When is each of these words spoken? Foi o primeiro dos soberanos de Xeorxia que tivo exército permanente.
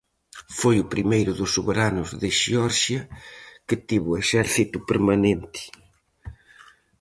Foi 0.59 0.75
o 0.79 0.89
primeiro 0.93 1.31
dos 1.39 1.53
soberanos 1.57 2.09
de 2.21 2.29
Xeorxia 2.39 3.01
que 3.67 3.77
tivo 3.89 4.11
exército 4.23 4.77
permanente. 4.89 5.61